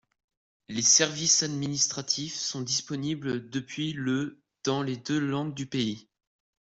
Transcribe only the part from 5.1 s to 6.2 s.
langues du pays.